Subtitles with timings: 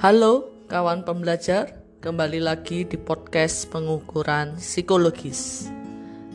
[0.00, 5.68] Halo kawan pembelajar, kembali lagi di podcast pengukuran psikologis.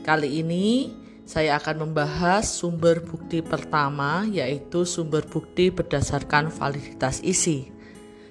[0.06, 0.94] Kali ini
[1.26, 7.74] saya akan membahas sumber bukti pertama yaitu sumber bukti berdasarkan validitas isi.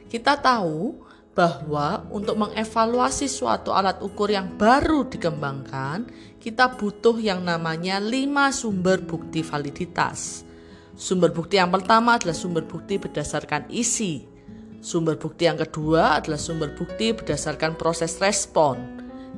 [0.06, 1.02] Kita tahu
[1.34, 9.02] bahwa untuk mengevaluasi suatu alat ukur yang baru dikembangkan, kita butuh yang namanya 5 sumber
[9.02, 10.46] bukti validitas.
[10.95, 14.34] Sumber bukti yang pertama adalah sumber bukti berdasarkan isi.
[14.84, 18.77] Sumber bukti yang kedua adalah sumber bukti berdasarkan proses respon.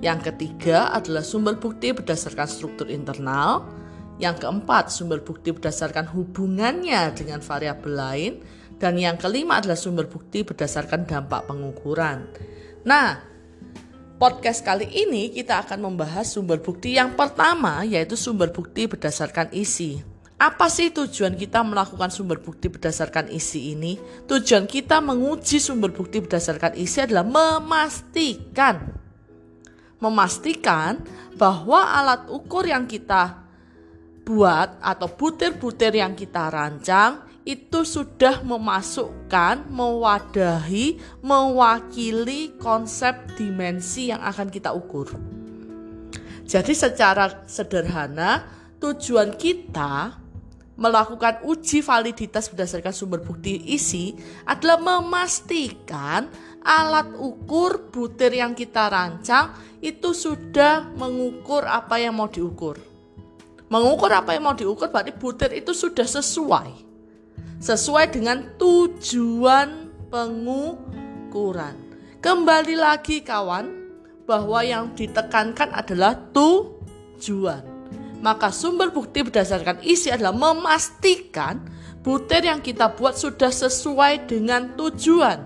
[0.02, 3.62] Yang ketiga adalah sumber bukti berdasarkan struktur internal.
[4.18, 8.32] Yang keempat, sumber bukti berdasarkan hubungannya dengan variabel lain.
[8.74, 12.26] Dan yang kelima adalah sumber bukti berdasarkan dampak pengukuran.
[12.82, 13.22] Nah,
[14.18, 20.15] podcast kali ini kita akan membahas sumber bukti yang pertama, yaitu sumber bukti berdasarkan isi.
[20.36, 23.96] Apa sih tujuan kita melakukan sumber bukti berdasarkan isi ini?
[24.28, 29.06] Tujuan kita menguji sumber bukti berdasarkan isi adalah memastikan
[29.96, 31.00] memastikan
[31.36, 33.44] bahwa alat ukur yang kita
[34.26, 44.50] buat atau butir-butir yang kita rancang itu sudah memasukkan, mewadahi, mewakili konsep dimensi yang akan
[44.50, 45.14] kita ukur.
[46.42, 48.50] Jadi secara sederhana
[48.82, 50.25] tujuan kita
[50.76, 54.12] melakukan uji validitas berdasarkan sumber bukti isi
[54.44, 56.28] adalah memastikan
[56.60, 62.76] alat ukur butir yang kita rancang itu sudah mengukur apa yang mau diukur.
[63.66, 66.86] Mengukur apa yang mau diukur berarti butir itu sudah sesuai.
[67.58, 71.74] Sesuai dengan tujuan pengukuran.
[72.20, 73.86] Kembali lagi kawan,
[74.26, 77.75] bahwa yang ditekankan adalah tujuan
[78.24, 81.60] maka sumber bukti berdasarkan isi adalah memastikan
[82.00, 85.42] butir yang kita buat sudah sesuai dengan tujuan.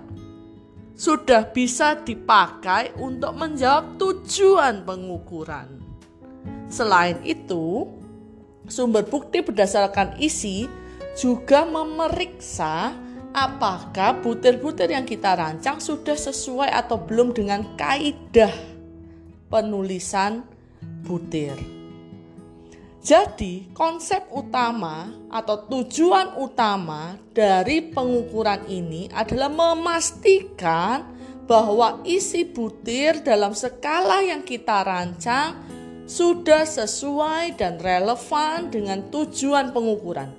[0.93, 5.81] Sudah bisa dipakai untuk menjawab tujuan pengukuran.
[6.69, 7.89] Selain itu,
[8.69, 10.69] sumber bukti berdasarkan isi
[11.17, 12.93] juga memeriksa
[13.33, 18.53] apakah butir-butir yang kita rancang sudah sesuai atau belum dengan kaidah
[19.49, 20.45] penulisan
[21.03, 21.80] butir.
[23.01, 31.09] Jadi, konsep utama atau tujuan utama dari pengukuran ini adalah memastikan
[31.49, 35.57] bahwa isi butir dalam skala yang kita rancang
[36.05, 40.37] sudah sesuai dan relevan dengan tujuan pengukuran,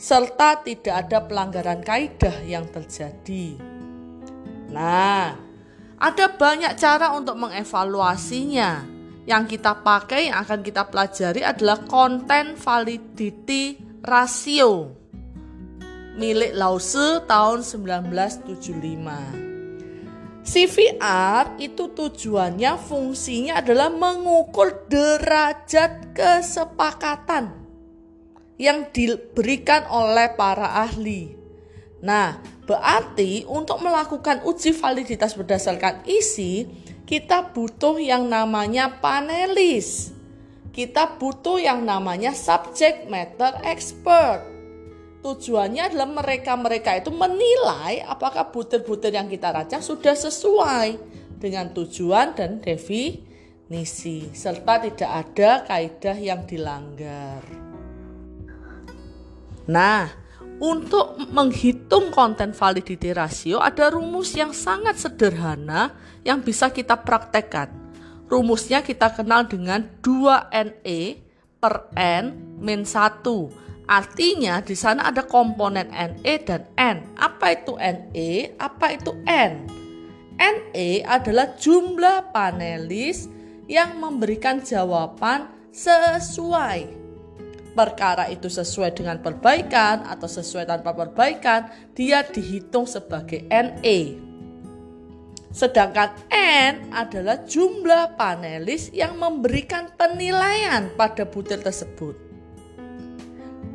[0.00, 3.60] serta tidak ada pelanggaran kaidah yang terjadi.
[4.72, 5.36] Nah,
[6.00, 8.95] ada banyak cara untuk mengevaluasinya
[9.26, 13.76] yang kita pakai yang akan kita pelajari adalah konten validity
[14.06, 14.94] ratio
[16.16, 19.44] milik Lause tahun 1975.
[20.46, 27.52] CVR itu tujuannya fungsinya adalah mengukur derajat kesepakatan
[28.56, 31.34] yang diberikan oleh para ahli.
[32.00, 36.70] Nah, berarti untuk melakukan uji validitas berdasarkan isi,
[37.06, 40.10] kita butuh yang namanya panelis.
[40.74, 44.44] Kita butuh yang namanya subject matter expert.
[45.24, 50.98] Tujuannya adalah mereka-mereka itu menilai apakah butir-butir yang kita rancang sudah sesuai
[51.40, 57.42] dengan tujuan dan definisi serta tidak ada kaidah yang dilanggar.
[59.66, 60.25] Nah,
[60.56, 65.92] untuk menghitung konten validity ratio ada rumus yang sangat sederhana
[66.24, 67.68] yang bisa kita praktekkan.
[68.26, 71.00] Rumusnya kita kenal dengan 2NE
[71.60, 73.22] per N min 1.
[73.86, 77.14] Artinya di sana ada komponen NE dan N.
[77.14, 78.58] Apa itu NE?
[78.58, 79.62] Apa itu N?
[80.36, 83.30] NE adalah jumlah panelis
[83.70, 87.05] yang memberikan jawaban sesuai
[87.76, 94.24] perkara itu sesuai dengan perbaikan atau sesuai tanpa perbaikan, dia dihitung sebagai NE.
[95.52, 102.16] Sedangkan N adalah jumlah panelis yang memberikan penilaian pada butir tersebut.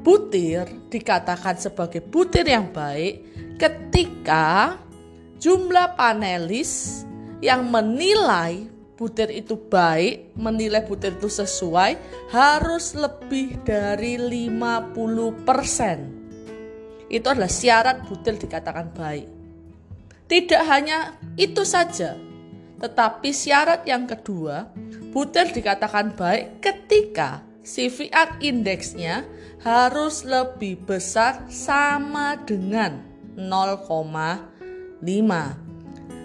[0.01, 3.21] Butir dikatakan sebagai butir yang baik
[3.61, 4.77] ketika
[5.37, 7.05] jumlah panelis
[7.41, 8.70] yang menilai
[9.01, 11.97] butir itu baik, menilai butir itu sesuai,
[12.29, 17.09] harus lebih dari 50%.
[17.09, 19.25] Itu adalah syarat butir dikatakan baik.
[20.29, 22.13] Tidak hanya itu saja,
[22.77, 24.69] tetapi syarat yang kedua,
[25.09, 29.25] butir dikatakan baik ketika CVR indeksnya
[29.65, 33.01] harus lebih besar sama dengan
[33.33, 35.01] 0,5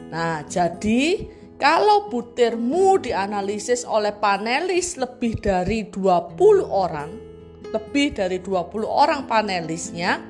[0.07, 6.37] Nah, jadi kalau butirmu dianalisis oleh panelis lebih dari 20
[6.69, 7.09] orang,
[7.73, 10.21] lebih dari 20 orang panelisnya,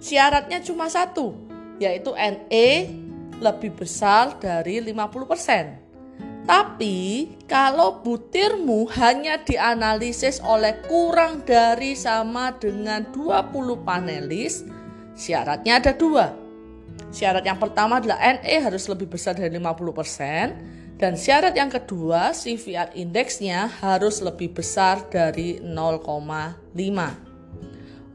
[0.00, 1.36] syaratnya cuma satu,
[1.76, 2.96] yaitu NE
[3.44, 6.48] lebih besar dari 50%.
[6.48, 14.64] Tapi kalau butirmu hanya dianalisis oleh kurang dari sama dengan 20 panelis,
[15.12, 16.49] syaratnya ada dua
[17.10, 22.94] Syarat yang pertama adalah NE harus lebih besar dari 50% dan syarat yang kedua CVR
[22.94, 26.06] indeksnya harus lebih besar dari 0,5.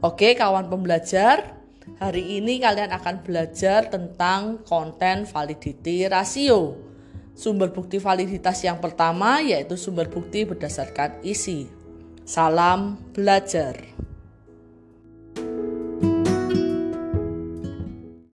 [0.00, 1.60] Oke, kawan pembelajar,
[2.00, 6.78] hari ini kalian akan belajar tentang konten validity ratio.
[7.36, 11.68] Sumber bukti validitas yang pertama yaitu sumber bukti berdasarkan isi.
[12.24, 13.76] Salam belajar.